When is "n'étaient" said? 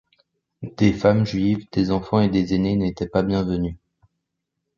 2.75-3.07